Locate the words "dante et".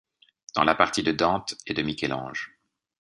1.11-1.75